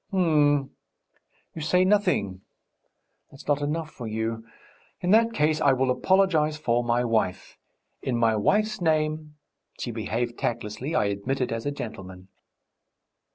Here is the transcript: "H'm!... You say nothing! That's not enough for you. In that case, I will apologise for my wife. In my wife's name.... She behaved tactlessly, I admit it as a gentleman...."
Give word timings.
"H'm!... 0.09 0.71
You 1.53 1.61
say 1.61 1.85
nothing! 1.85 2.41
That's 3.29 3.45
not 3.47 3.61
enough 3.61 3.91
for 3.91 4.07
you. 4.07 4.43
In 5.01 5.11
that 5.11 5.31
case, 5.31 5.61
I 5.61 5.73
will 5.73 5.91
apologise 5.91 6.57
for 6.57 6.83
my 6.83 7.03
wife. 7.03 7.55
In 8.01 8.17
my 8.17 8.35
wife's 8.35 8.81
name.... 8.81 9.35
She 9.79 9.91
behaved 9.91 10.39
tactlessly, 10.39 10.95
I 10.95 11.05
admit 11.05 11.39
it 11.39 11.51
as 11.51 11.67
a 11.67 11.71
gentleman...." 11.71 12.29